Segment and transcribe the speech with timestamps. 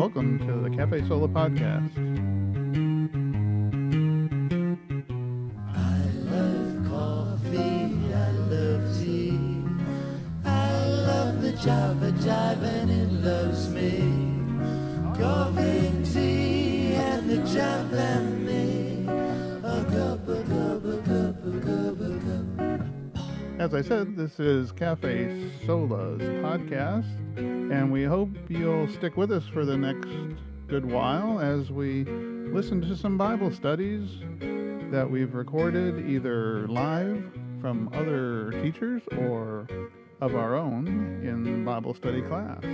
[0.00, 2.09] Welcome to the Cafe Sola podcast.
[23.70, 27.06] As I said, this is Cafe Sola's podcast,
[27.36, 30.08] and we hope you'll stick with us for the next
[30.66, 34.10] good while as we listen to some Bible studies
[34.90, 37.22] that we've recorded either live
[37.60, 39.68] from other teachers or
[40.20, 40.88] of our own
[41.22, 42.64] in Bible study class.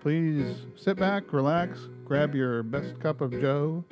[0.00, 3.84] Please sit back, relax, grab your best cup of Joe,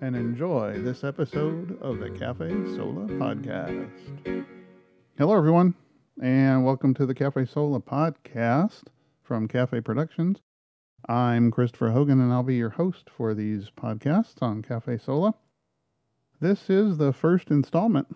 [0.00, 4.55] and enjoy this episode of the Cafe Sola podcast.
[5.18, 5.74] Hello, everyone,
[6.22, 8.82] and welcome to the Cafe Sola podcast
[9.22, 10.42] from Cafe Productions.
[11.08, 15.32] I'm Christopher Hogan, and I'll be your host for these podcasts on Cafe Sola.
[16.38, 18.14] This is the first installment.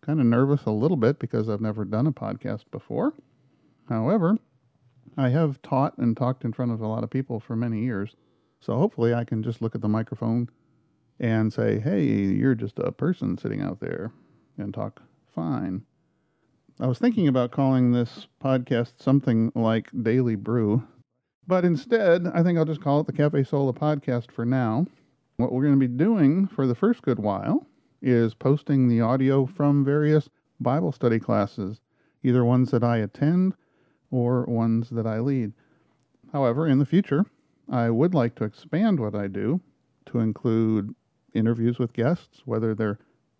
[0.00, 3.12] Kind of nervous a little bit because I've never done a podcast before.
[3.86, 4.38] However,
[5.18, 8.16] I have taught and talked in front of a lot of people for many years,
[8.58, 10.48] so hopefully I can just look at the microphone
[11.20, 14.12] and say, hey, you're just a person sitting out there
[14.56, 15.02] and talk
[15.34, 15.84] fine.
[16.78, 20.82] I was thinking about calling this podcast something like Daily Brew,
[21.46, 24.86] but instead, I think I'll just call it the Cafe Sola podcast for now.
[25.38, 27.66] What we're going to be doing for the first good while
[28.02, 30.28] is posting the audio from various
[30.60, 31.80] Bible study classes,
[32.22, 33.54] either ones that I attend
[34.10, 35.54] or ones that I lead.
[36.30, 37.24] However, in the future,
[37.70, 39.62] I would like to expand what I do
[40.06, 40.94] to include
[41.32, 42.98] interviews with guests, whether they're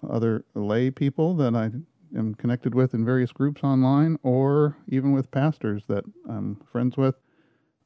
[0.08, 1.70] other lay people that I
[2.16, 7.14] am connected with in various groups online, or even with pastors that I'm friends with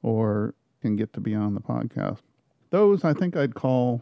[0.02, 2.20] or can get to be on the podcast.
[2.70, 4.00] Those I think I'd call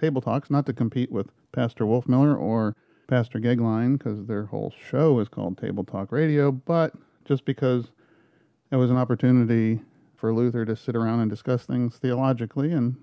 [0.00, 2.76] table talks, not to compete with Pastor Wolfmueller or
[3.08, 6.94] Pastor Gegline, because their whole show is called Table Talk Radio, but
[7.24, 7.90] just because
[8.70, 9.80] it was an opportunity
[10.16, 12.96] for Luther to sit around and discuss things theologically, and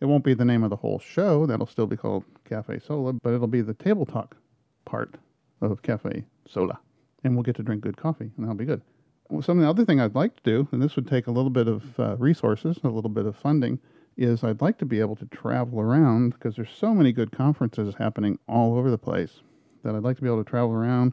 [0.00, 1.46] it won't be the name of the whole show.
[1.46, 4.36] That'll still be called Cafe Sola, but it'll be the table talk
[4.84, 5.16] part
[5.60, 6.78] of Cafe Sola.
[7.24, 8.82] And we'll get to drink good coffee, and that'll be good.
[9.28, 11.30] Well, Some of the other thing I'd like to do, and this would take a
[11.30, 13.78] little bit of uh, resources, a little bit of funding,
[14.16, 17.94] is I'd like to be able to travel around because there's so many good conferences
[17.94, 19.40] happening all over the place
[19.84, 21.12] that I'd like to be able to travel around,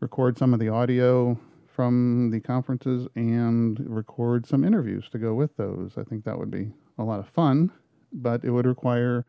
[0.00, 5.56] record some of the audio from the conferences, and record some interviews to go with
[5.56, 5.92] those.
[5.96, 7.70] I think that would be a lot of fun,
[8.12, 9.24] but it would require,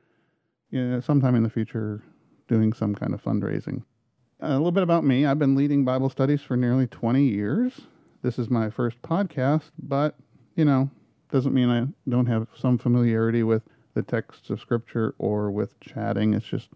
[0.72, 2.02] you know, sometime in the future,
[2.48, 3.84] doing some kind of fundraising.
[4.42, 5.26] A little bit about me.
[5.26, 7.82] I've been leading Bible studies for nearly 20 years.
[8.22, 10.16] This is my first podcast, but,
[10.56, 10.90] you know,
[11.30, 13.64] doesn't mean I don't have some familiarity with
[13.96, 16.34] the texts of Scripture or with chatting.
[16.34, 16.70] It's just,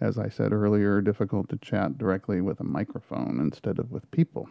[0.00, 4.48] as I said earlier, difficult to chat directly with a microphone instead of with people.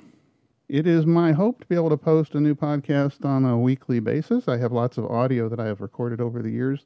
[0.68, 4.00] It is my hope to be able to post a new podcast on a weekly
[4.00, 4.48] basis.
[4.48, 6.86] I have lots of audio that I have recorded over the years,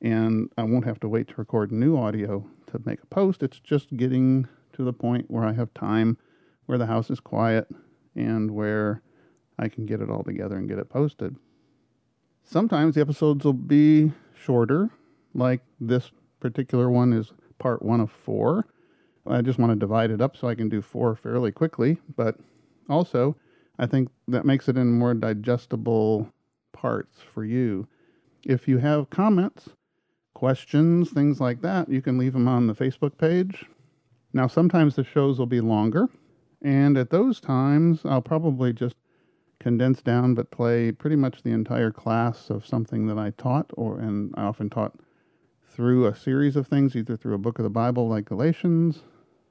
[0.00, 3.42] and I won't have to wait to record new audio to make a post.
[3.42, 6.18] It's just getting to the point where I have time,
[6.66, 7.68] where the house is quiet,
[8.14, 9.02] and where
[9.58, 11.36] I can get it all together and get it posted.
[12.44, 14.90] Sometimes the episodes will be shorter,
[15.34, 18.66] like this particular one is part one of four.
[19.26, 22.36] I just want to divide it up so I can do four fairly quickly, but
[22.90, 23.36] also
[23.78, 26.30] I think that makes it in more digestible
[26.72, 27.88] parts for you.
[28.44, 29.70] If you have comments,
[30.34, 33.64] questions, things like that, you can leave them on the Facebook page.
[34.34, 36.08] Now, sometimes the shows will be longer,
[36.60, 38.96] and at those times, I'll probably just
[39.60, 44.00] condense down but play pretty much the entire class of something that I taught, or
[44.00, 44.96] and I often taught
[45.68, 49.04] through a series of things, either through a book of the Bible like Galatians,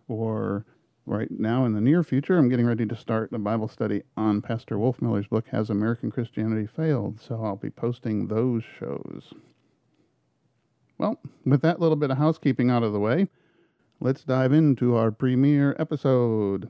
[0.10, 0.66] or
[1.06, 4.42] right now in the near future, I'm getting ready to start a Bible study on
[4.42, 7.22] Pastor Wolfmueller's book, Has American Christianity Failed?
[7.22, 9.34] So I'll be posting those shows.
[10.98, 13.30] Well, with that little bit of housekeeping out of the way,
[14.00, 16.70] let's dive into our premiere episode.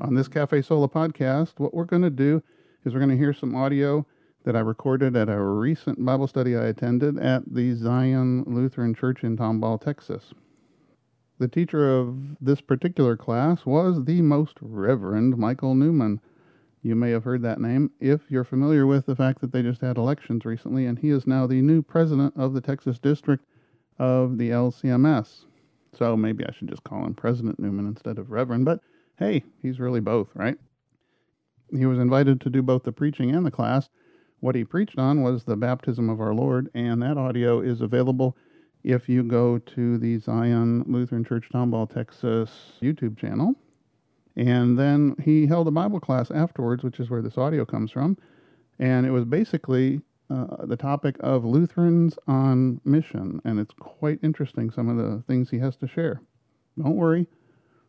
[0.00, 2.42] On this Cafe Sola podcast, what we're going to do
[2.84, 4.06] is we're going to hear some audio
[4.44, 9.24] that I recorded at a recent Bible study I attended at the Zion Lutheran Church
[9.24, 10.34] in Tomball, Texas.
[11.38, 16.20] The teacher of this particular class was the Most Reverend Michael Newman.
[16.82, 19.80] You may have heard that name if you're familiar with the fact that they just
[19.80, 23.46] had elections recently, and he is now the new president of the Texas district
[23.98, 25.44] of the LCMS.
[25.92, 28.80] So maybe I should just call him President Newman instead of Reverend, but
[29.18, 30.58] hey, he's really both, right?
[31.76, 33.88] he was invited to do both the preaching and the class.
[34.40, 38.36] What he preached on was the baptism of our Lord, and that audio is available
[38.82, 42.50] if you go to the Zion Lutheran Church Tomball, Texas
[42.82, 43.54] YouTube channel.
[44.36, 48.18] And then he held a Bible class afterwards, which is where this audio comes from.
[48.78, 50.00] And it was basically
[50.30, 53.40] uh, the topic of Lutherans on mission.
[53.44, 56.20] And it's quite interesting, some of the things he has to share.
[56.78, 57.26] Don't worry,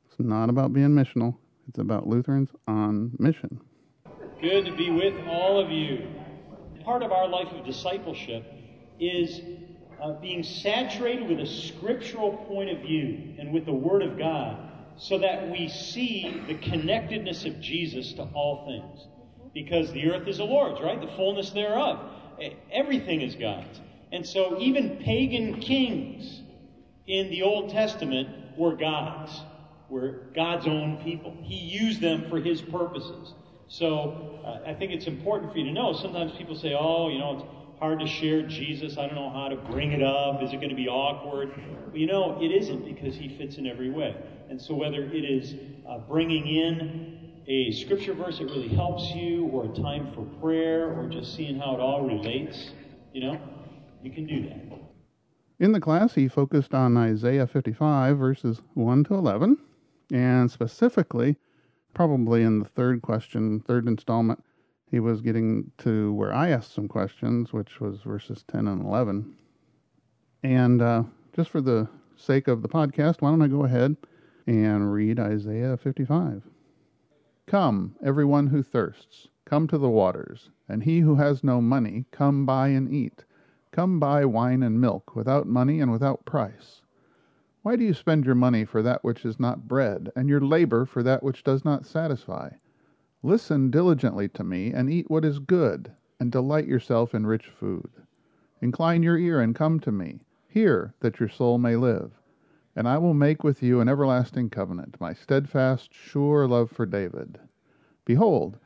[0.07, 1.35] it's not about being missional,
[1.67, 3.59] it's about Lutherans on mission.
[4.41, 6.07] Good to be with all of you.
[6.83, 8.45] Part of our life of discipleship
[8.99, 9.41] is
[10.01, 14.71] uh, being saturated with a scriptural point of view and with the Word of God
[14.97, 19.07] so that we see the connectedness of Jesus to all things.
[19.53, 20.99] Because the earth is the Lord's, right?
[20.99, 21.99] The fullness thereof.
[22.71, 23.79] Everything is God's.
[24.11, 26.41] And so even pagan kings
[27.07, 29.41] in the Old Testament were God's,
[29.89, 31.35] were God's own people.
[31.41, 33.33] He used them for his purposes.
[33.67, 35.93] So uh, I think it's important for you to know.
[35.93, 38.97] Sometimes people say, oh, you know, it's hard to share Jesus.
[38.97, 40.41] I don't know how to bring it up.
[40.41, 41.51] Is it going to be awkward?
[41.93, 44.15] You know, it isn't because he fits in every way.
[44.49, 45.55] And so whether it is
[45.89, 50.91] uh, bringing in a scripture verse that really helps you, or a time for prayer,
[50.91, 52.71] or just seeing how it all relates,
[53.13, 53.39] you know,
[54.01, 54.79] you can do that.
[55.59, 59.57] In the class, he focused on Isaiah 55, verses 1 to 11,
[60.11, 61.37] and specifically,
[61.93, 64.43] probably in the third question, third installment,
[64.89, 69.35] he was getting to where I asked some questions, which was verses 10 and 11.
[70.43, 71.03] And uh,
[71.35, 73.95] just for the sake of the podcast, why don't I go ahead
[74.45, 76.43] and read Isaiah 55?
[77.47, 82.43] Come, everyone who thirsts, come to the waters, and he who has no money, come
[82.43, 83.23] buy and eat.
[83.71, 86.81] Come buy wine and milk, without money and without price.
[87.61, 90.85] Why do you spend your money for that which is not bread, and your labor
[90.85, 92.49] for that which does not satisfy?
[93.21, 97.91] Listen diligently to me, and eat what is good, and delight yourself in rich food.
[98.59, 100.21] Incline your ear and come to me.
[100.47, 102.11] Hear, that your soul may live.
[102.75, 107.39] And I will make with you an everlasting covenant, my steadfast, sure love for David.
[108.03, 108.57] Behold,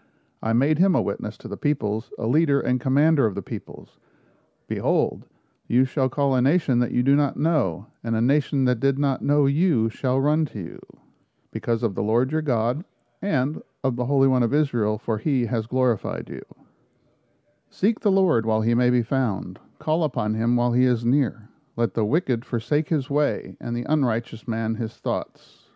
[0.41, 3.97] I made him a witness to the peoples, a leader and commander of the peoples.
[4.67, 5.25] Behold,
[5.67, 8.97] you shall call a nation that you do not know, and a nation that did
[8.97, 10.79] not know you shall run to you.
[11.51, 12.83] Because of the Lord your God,
[13.21, 16.41] and of the Holy One of Israel, for he has glorified you.
[17.69, 21.48] Seek the Lord while he may be found, call upon him while he is near.
[21.79, 25.69] Let the wicked forsake his way, and the unrighteous man his thoughts.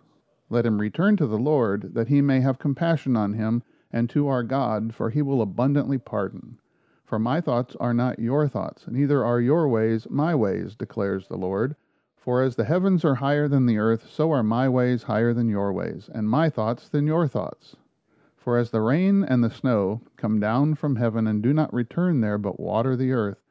[0.49, 4.27] Let him return to the Lord, that he may have compassion on him, and to
[4.27, 6.59] our God, for he will abundantly pardon.
[7.05, 11.37] For my thoughts are not your thoughts, neither are your ways my ways, declares the
[11.37, 11.77] Lord.
[12.17, 15.47] For as the heavens are higher than the earth, so are my ways higher than
[15.47, 17.77] your ways, and my thoughts than your thoughts.
[18.35, 22.19] For as the rain and the snow come down from heaven and do not return
[22.19, 23.42] there, but water the earth,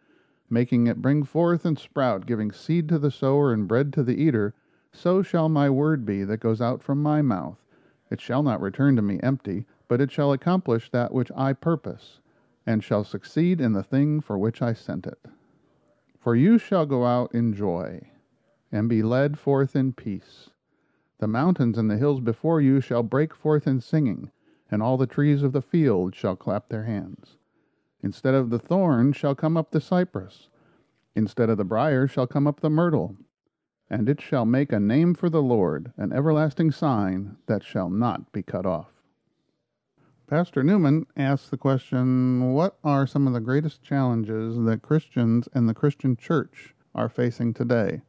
[0.52, 4.22] making it bring forth and sprout, giving seed to the sower and bread to the
[4.22, 4.52] eater,
[4.92, 7.58] so shall my word be that goes out from my mouth.
[8.10, 12.20] It shall not return to me empty, but it shall accomplish that which I purpose,
[12.66, 15.24] and shall succeed in the thing for which I sent it.
[16.18, 18.10] For you shall go out in joy
[18.70, 20.50] and be led forth in peace.
[21.18, 24.30] The mountains and the hills before you shall break forth in singing,
[24.70, 27.38] and all the trees of the field shall clap their hands.
[28.02, 30.48] Instead of the thorn shall come up the cypress,
[31.14, 33.16] instead of the brier shall come up the myrtle,
[33.88, 38.32] and it shall make a name for the Lord, an everlasting sign that shall not
[38.32, 38.92] be cut off.
[40.26, 45.68] Pastor Newman asks the question What are some of the greatest challenges that Christians and
[45.68, 48.00] the Christian church are facing today?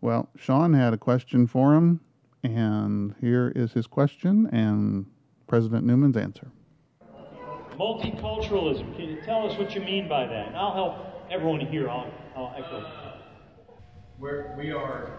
[0.00, 2.00] Well, Sean had a question for him,
[2.44, 5.06] and here is his question and
[5.46, 6.52] President Newman's answer.
[7.78, 8.96] Multiculturalism.
[8.96, 10.48] Can you tell us what you mean by that?
[10.48, 11.90] And I'll help everyone here.
[11.90, 12.90] I'll, I'll echo.
[14.18, 15.10] We're, we are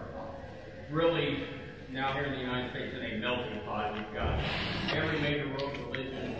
[0.90, 1.44] really
[1.92, 3.94] now here in the United States in a melting pot.
[3.94, 4.40] We've got
[4.92, 6.34] every major world religion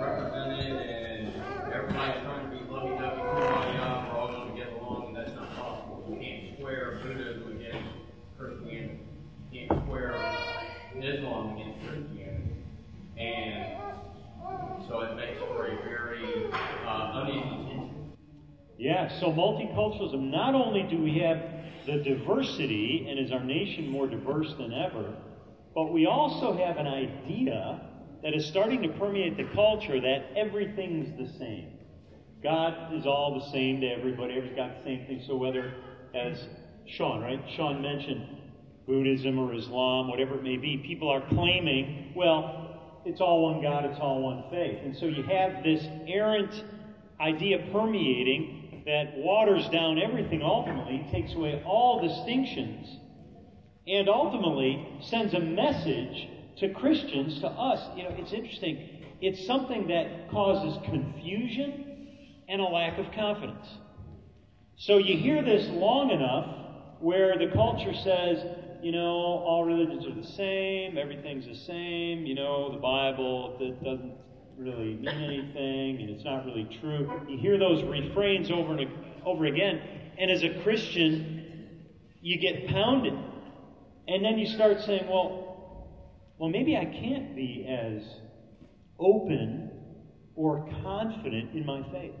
[0.00, 1.32] represented, and
[1.72, 5.54] everybody's trying to be lovey-dovey, kumbaya, we're all going to get along, and that's not
[5.54, 6.02] possible.
[6.08, 7.88] We can't square Buddhism against
[8.38, 9.00] Christianity.
[9.52, 10.14] You can't square
[10.96, 12.56] Islam against Christianity.
[13.18, 13.51] And
[14.92, 16.50] so it makes for a very
[16.86, 17.34] uh.
[18.78, 21.40] Yeah, so multiculturalism, not only do we have
[21.86, 25.14] the diversity, and is our nation more diverse than ever,
[25.74, 27.80] but we also have an idea
[28.22, 31.72] that is starting to permeate the culture that everything's the same.
[32.42, 34.34] God is all the same to everybody.
[34.34, 35.22] Everybody's got the same thing.
[35.26, 35.74] So whether,
[36.14, 36.44] as
[36.86, 37.42] Sean, right?
[37.56, 38.26] Sean mentioned
[38.86, 40.76] Buddhism or Islam, whatever it may be.
[40.76, 42.61] People are claiming, well,
[43.04, 44.78] it's all one God, it's all one faith.
[44.84, 46.64] And so you have this errant
[47.20, 52.98] idea permeating that waters down everything ultimately, takes away all distinctions,
[53.86, 56.28] and ultimately sends a message
[56.58, 57.96] to Christians, to us.
[57.96, 58.88] You know, it's interesting.
[59.20, 62.08] It's something that causes confusion
[62.48, 63.66] and a lack of confidence.
[64.76, 66.46] So you hear this long enough
[67.00, 68.44] where the culture says,
[68.82, 73.82] you know, all religions are the same, everything's the same, you know, the Bible that
[73.82, 74.12] doesn't
[74.58, 77.10] really mean anything, and it's not really true.
[77.28, 78.90] You hear those refrains over and
[79.24, 79.80] over again,
[80.18, 81.86] and as a Christian,
[82.20, 83.14] you get pounded.
[84.08, 85.42] And then you start saying, well,
[86.38, 88.02] well, maybe I can't be as
[88.98, 89.70] open
[90.34, 92.14] or confident in my faith.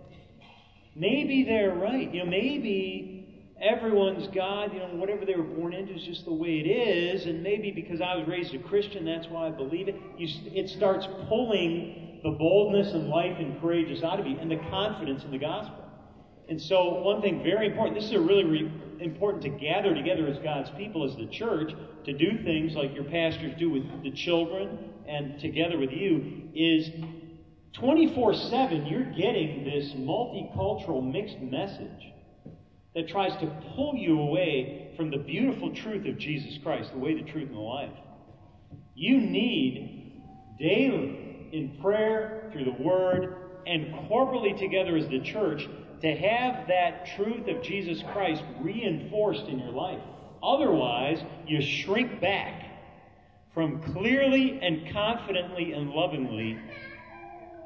[0.94, 2.12] Maybe they're right.
[2.12, 3.21] You know, maybe
[3.62, 7.26] everyone's God, you know, whatever they were born into is just the way it is,
[7.26, 9.94] and maybe because I was raised a Christian, that's why I believe it.
[10.18, 14.56] You, it starts pulling the boldness and life and courageous out of you and the
[14.70, 15.84] confidence in the gospel.
[16.48, 20.26] And so, one thing very important, this is a really re- important to gather together
[20.26, 21.72] as God's people, as the church,
[22.04, 26.90] to do things like your pastors do with the children and together with you, is
[27.74, 32.12] 24 7, you're getting this multicultural mixed message
[32.94, 37.14] that tries to pull you away from the beautiful truth of Jesus Christ, the way,
[37.14, 37.92] the truth, and the life.
[38.94, 40.22] You need
[40.58, 45.66] daily in prayer, through the Word, and corporately together as the church
[46.02, 50.02] to have that truth of Jesus Christ reinforced in your life.
[50.42, 52.64] Otherwise, you shrink back
[53.54, 56.58] from clearly and confidently and lovingly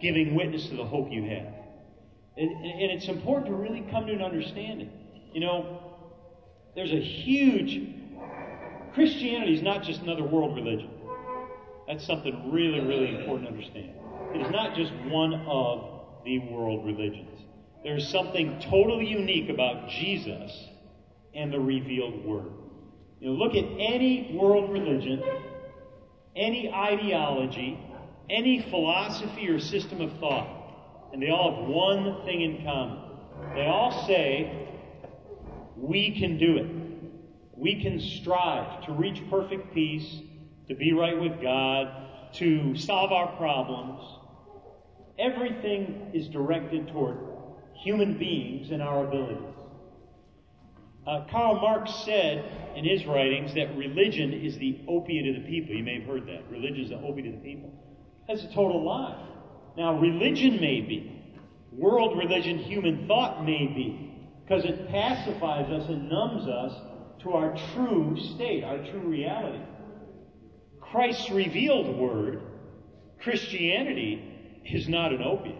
[0.00, 1.54] giving witness to the hope you have.
[2.36, 4.90] And, and, it's important to really come to an understanding.
[5.36, 5.78] You know,
[6.74, 7.94] there's a huge.
[8.94, 10.88] Christianity is not just another world religion.
[11.86, 13.90] That's something really, really important to understand.
[14.34, 17.38] It is not just one of the world religions.
[17.84, 20.50] There's something totally unique about Jesus
[21.34, 22.50] and the revealed Word.
[23.20, 25.22] You know, look at any world religion,
[26.34, 27.78] any ideology,
[28.30, 33.02] any philosophy or system of thought, and they all have one thing in common.
[33.54, 34.66] They all say,
[35.76, 36.66] we can do it.
[37.56, 40.20] We can strive to reach perfect peace,
[40.68, 44.02] to be right with God, to solve our problems.
[45.18, 47.18] Everything is directed toward
[47.74, 49.54] human beings and our abilities.
[51.06, 55.74] Uh, Karl Marx said in his writings that religion is the opiate of the people.
[55.74, 56.50] You may have heard that.
[56.50, 57.72] Religion is the opiate of the people.
[58.26, 59.24] That's a total lie.
[59.76, 61.12] Now, religion may be.
[61.72, 64.05] World religion, human thought may be.
[64.46, 66.72] Because it pacifies us and numbs us
[67.22, 69.58] to our true state, our true reality.
[70.80, 72.42] Christ's revealed word,
[73.20, 75.58] Christianity, is not an opiate.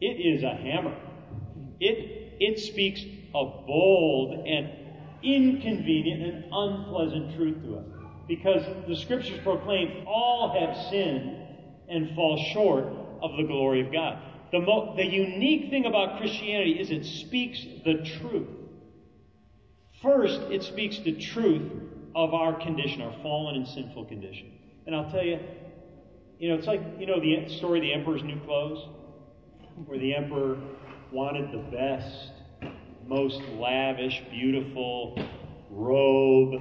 [0.00, 0.96] It is a hammer.
[1.78, 3.02] It, it speaks
[3.34, 4.70] a bold and
[5.22, 7.84] inconvenient and unpleasant truth to us.
[8.28, 11.36] Because the scriptures proclaim all have sinned
[11.88, 12.84] and fall short
[13.22, 14.22] of the glory of God.
[14.52, 18.48] The, mo- the unique thing about Christianity is it speaks the truth.
[20.02, 21.70] First, it speaks the truth
[22.14, 24.52] of our condition, our fallen and sinful condition.
[24.86, 25.40] And I'll tell you,
[26.38, 28.86] you know, it's like, you know, the story of the emperor's new clothes,
[29.86, 30.58] where the emperor
[31.10, 32.30] wanted the best,
[33.06, 35.18] most lavish, beautiful
[35.70, 36.60] robe,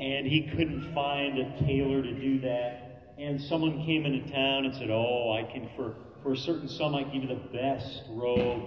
[0.00, 2.86] and he couldn't find a tailor to do that
[3.18, 5.94] and someone came into town and said, Oh, I can, for,
[6.26, 8.60] for a certain sum, give you the best robe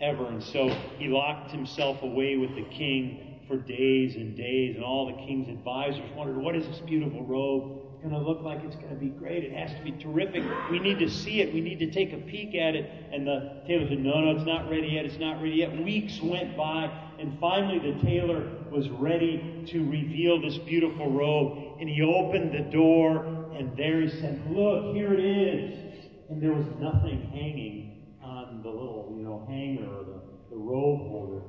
[0.00, 0.28] ever.
[0.28, 5.04] And so he locked himself away with the king for days and days, and all
[5.04, 7.82] the king's advisors wondered, What is this beautiful robe?
[8.02, 9.44] going to look like it's going to be great.
[9.44, 10.42] It has to be terrific.
[10.72, 11.54] We need to see it.
[11.54, 12.90] We need to take a peek at it.
[13.12, 15.04] And the tailor said, No, no, it's not ready yet.
[15.04, 15.84] It's not ready yet.
[15.84, 16.90] Weeks went by,
[17.20, 21.78] and finally the tailor was ready to reveal this beautiful robe.
[21.78, 25.91] And he opened the door, and there he said, Look, here it is.
[26.32, 31.00] And there was nothing hanging on the little, you know, hanger or the, the robe
[31.10, 31.42] holder.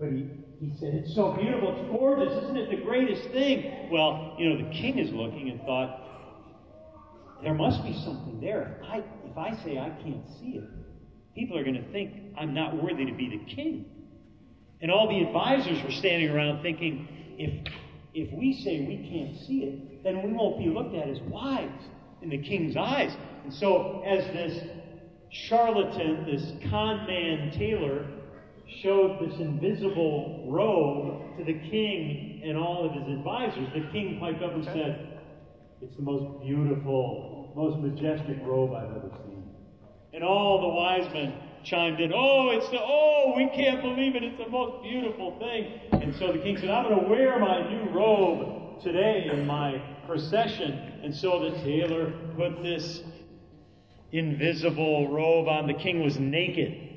[0.00, 0.26] But he,
[0.58, 3.90] he said, It's so beautiful, it's gorgeous, isn't it the greatest thing?
[3.92, 6.00] Well, you know, the king is looking and thought,
[7.42, 8.78] There must be something there.
[8.80, 8.96] If I,
[9.28, 10.64] if I say I can't see it,
[11.34, 13.84] people are going to think I'm not worthy to be the king.
[14.80, 17.70] And all the advisors were standing around thinking, if,
[18.14, 21.68] if we say we can't see it, then we won't be looked at as wise
[22.22, 23.14] in the king's eyes.
[23.44, 24.64] And so, as this
[25.30, 28.06] charlatan, this con man tailor,
[28.82, 34.42] showed this invisible robe to the king and all of his advisors, the king piped
[34.42, 35.20] up and said,
[35.80, 39.42] It's the most beautiful most majestic robe I've ever seen.
[40.14, 44.22] And all the wise men chimed in, Oh, it's the, oh, we can't believe it.
[44.22, 45.80] It's the most beautiful thing.
[46.00, 49.80] And so the king said, I'm going to wear my new robe today in my
[50.06, 50.72] procession.
[51.02, 53.02] And so the tailor put this
[54.10, 55.66] invisible robe on.
[55.66, 56.88] The king was naked.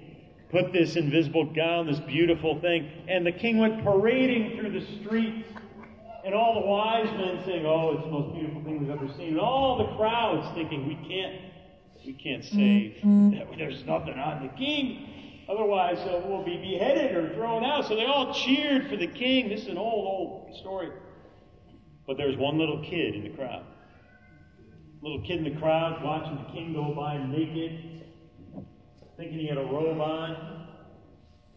[0.51, 2.89] Put this invisible gown, this beautiful thing.
[3.07, 5.47] And the king went parading through the streets.
[6.23, 9.29] And all the wise men saying, Oh, it's the most beautiful thing we've ever seen.
[9.29, 11.41] And all the crowds thinking, We can't
[12.05, 15.43] we can't say that there's nothing on the king.
[15.49, 17.87] Otherwise, uh, we'll be beheaded or thrown out.
[17.87, 19.49] So they all cheered for the king.
[19.49, 20.89] This is an old, old story.
[22.07, 23.65] But there's one little kid in the crowd.
[25.01, 28.05] Little kid in the crowd watching the king go by naked,
[29.17, 30.67] thinking he had a robe on.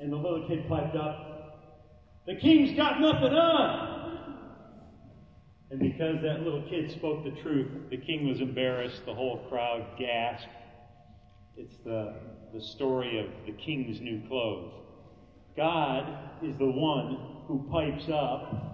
[0.01, 3.89] And the little kid piped up, The king's got nothing on.
[5.71, 9.05] And because that little kid spoke the truth, the king was embarrassed.
[9.05, 10.49] The whole crowd gasped.
[11.57, 12.15] It's the,
[12.55, 14.73] the story of the king's new clothes.
[15.57, 18.68] God is the one who pipes up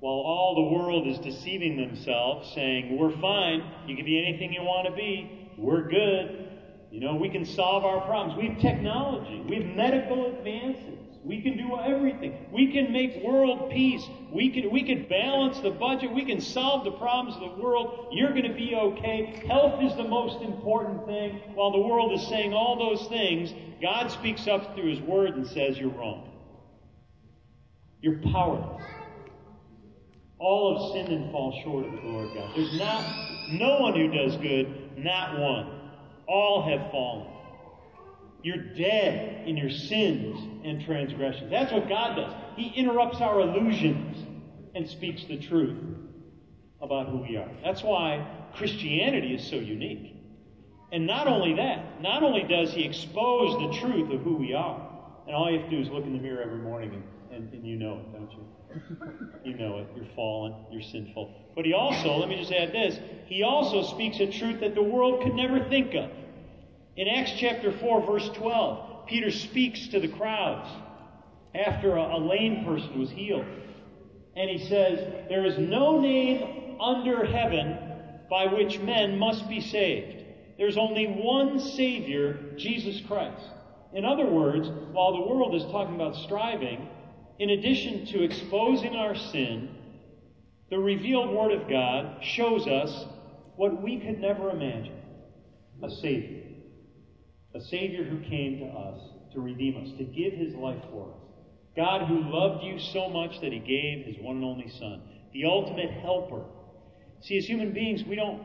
[0.00, 3.62] while all the world is deceiving themselves, saying, We're fine.
[3.86, 5.50] You can be anything you want to be.
[5.56, 6.48] We're good.
[6.90, 8.36] You know, we can solve our problems.
[8.36, 10.96] We have technology, we have medical advances.
[11.22, 12.46] We can do everything.
[12.50, 14.02] We can make world peace.
[14.32, 16.14] We can, we can balance the budget.
[16.14, 18.08] We can solve the problems of the world.
[18.12, 19.42] You're going to be okay.
[19.46, 21.42] Health is the most important thing.
[21.54, 23.52] While the world is saying all those things,
[23.82, 26.26] God speaks up through His Word and says, You're wrong.
[28.00, 28.82] You're powerless.
[30.40, 32.50] All have sinned and fall short of the glory of God.
[32.56, 33.04] There's not,
[33.52, 35.90] no one who does good, not one.
[36.26, 37.30] All have fallen.
[38.42, 41.50] You're dead in your sins and transgressions.
[41.50, 42.32] That's what God does.
[42.56, 44.26] He interrupts our illusions
[44.74, 45.76] and speaks the truth
[46.80, 47.50] about who we are.
[47.62, 50.16] That's why Christianity is so unique.
[50.90, 54.88] And not only that, not only does He expose the truth of who we are,
[55.26, 57.52] and all you have to do is look in the mirror every morning and, and,
[57.52, 58.44] and you know it, don't you?
[59.44, 59.88] You know it.
[59.96, 60.54] You're fallen.
[60.70, 61.34] You're sinful.
[61.56, 64.82] But He also, let me just add this, He also speaks a truth that the
[64.82, 66.10] world could never think of.
[66.96, 70.68] In Acts chapter 4, verse 12, Peter speaks to the crowds
[71.54, 73.46] after a, a lame person was healed.
[74.36, 77.76] And he says, There is no name under heaven
[78.28, 80.24] by which men must be saved.
[80.56, 83.42] There's only one Savior, Jesus Christ.
[83.92, 86.86] In other words, while the world is talking about striving,
[87.40, 89.70] in addition to exposing our sin,
[90.68, 93.06] the revealed Word of God shows us
[93.56, 95.00] what we could never imagine
[95.82, 96.40] a Savior
[97.54, 99.00] a Savior who came to us
[99.32, 101.18] to redeem us, to give his life for us.
[101.74, 105.46] God who loved you so much that he gave his one and only Son, the
[105.46, 106.44] ultimate helper.
[107.22, 108.42] See, as human beings, we don't,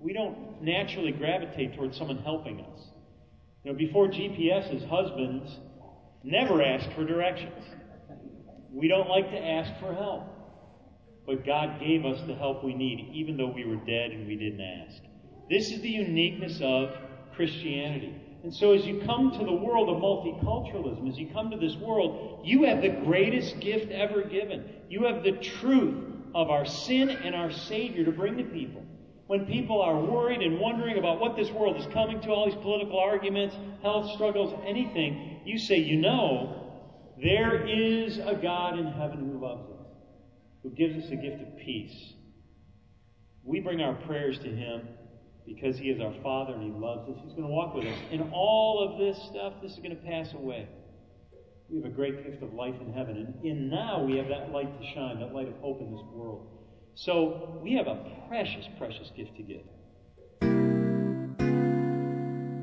[0.00, 2.80] we don't naturally gravitate towards someone helping us.
[3.64, 5.58] You know, before GPS's husbands
[6.24, 7.64] never asked for directions.
[8.78, 10.22] We don't like to ask for help.
[11.26, 14.36] But God gave us the help we need, even though we were dead and we
[14.36, 15.02] didn't ask.
[15.50, 16.90] This is the uniqueness of
[17.34, 18.14] Christianity.
[18.44, 21.74] And so, as you come to the world of multiculturalism, as you come to this
[21.74, 24.64] world, you have the greatest gift ever given.
[24.88, 26.04] You have the truth
[26.36, 28.84] of our sin and our Savior to bring to people.
[29.26, 32.54] When people are worried and wondering about what this world is coming to, all these
[32.54, 36.67] political arguments, health struggles, anything, you say, you know,
[37.22, 39.86] there is a God in heaven who loves us,
[40.62, 42.14] who gives us a gift of peace.
[43.42, 44.82] We bring our prayers to Him
[45.46, 47.16] because He is our Father and He loves us.
[47.24, 47.98] He's going to walk with us.
[48.12, 50.68] And all of this stuff, this is going to pass away.
[51.68, 53.16] We have a great gift of life in heaven.
[53.16, 56.02] And in now we have that light to shine, that light of hope in this
[56.12, 56.46] world.
[56.94, 57.96] So we have a
[58.28, 59.62] precious, precious gift to give.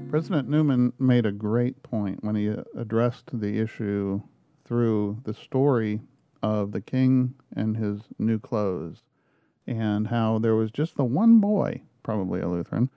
[0.10, 4.22] President Newman made a great point when he addressed the issue
[4.66, 6.02] through the story
[6.44, 9.04] of the king and his new clothes
[9.68, 12.88] and how there was just the one boy probably a Lutheran,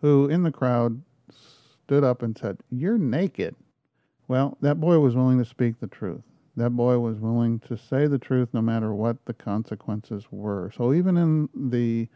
[0.00, 3.54] who in the crowd stood up and said, You're naked.
[4.28, 6.22] Well, that boy was willing to speak the truth.
[6.56, 10.72] That boy was willing to say the truth no matter what the consequences were.
[10.76, 12.08] So even in the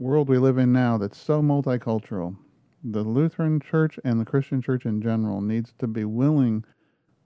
[0.00, 2.36] world we live in now that's so multicultural,
[2.82, 6.64] the Lutheran church and the Christian church in general needs to be willing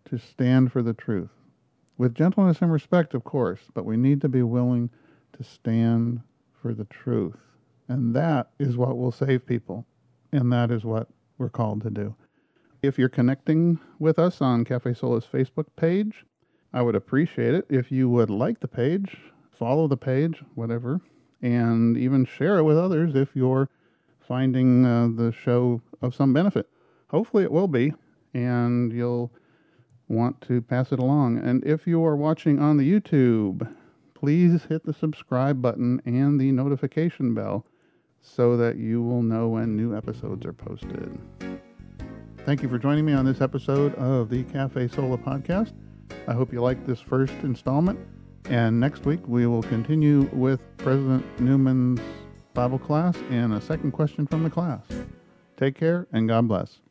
[0.06, 1.30] to stand for the truth.
[1.98, 4.90] With gentleness and respect, of course, but we need to be willing
[5.32, 6.20] to stand
[6.60, 7.36] for the truth.
[7.88, 9.86] And that is what will save people.
[10.32, 12.14] And that is what we're called to do.
[12.82, 16.24] If you're connecting with us on Cafe Sola's Facebook page,
[16.72, 19.16] I would appreciate it if you would like the page,
[19.50, 21.00] follow the page, whatever,
[21.40, 23.70] and even share it with others if you're
[24.20, 26.68] finding uh, the show of some benefit.
[27.08, 27.92] Hopefully, it will be,
[28.34, 29.30] and you'll
[30.08, 31.38] want to pass it along.
[31.38, 33.72] And if you are watching on the YouTube,
[34.14, 37.66] please hit the subscribe button and the notification bell
[38.20, 41.18] so that you will know when new episodes are posted.
[42.44, 45.72] Thank you for joining me on this episode of the Cafe Sola podcast.
[46.28, 47.98] I hope you liked this first installment.
[48.48, 52.00] And next week we will continue with President Newman's
[52.54, 54.84] Bible class and a second question from the class.
[55.56, 56.85] Take care and God bless.